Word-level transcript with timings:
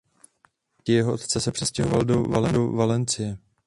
Po 0.43 0.51
smrti 0.77 0.93
jeho 0.93 1.13
otce 1.13 1.39
se 1.41 1.51
přestěhoval 1.51 2.03
do 2.05 2.23
Valencie. 2.71 3.37